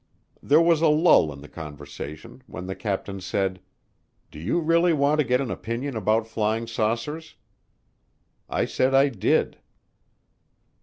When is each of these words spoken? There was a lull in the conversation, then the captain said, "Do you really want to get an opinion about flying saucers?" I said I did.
There 0.41 0.59
was 0.63 0.81
a 0.81 0.87
lull 0.87 1.31
in 1.31 1.41
the 1.41 1.47
conversation, 1.47 2.41
then 2.49 2.65
the 2.65 2.75
captain 2.75 3.21
said, 3.21 3.61
"Do 4.31 4.39
you 4.39 4.59
really 4.59 4.93
want 4.93 5.19
to 5.19 5.23
get 5.23 5.41
an 5.41 5.51
opinion 5.51 5.95
about 5.95 6.25
flying 6.25 6.65
saucers?" 6.65 7.35
I 8.49 8.65
said 8.65 8.95
I 8.95 9.09
did. 9.09 9.59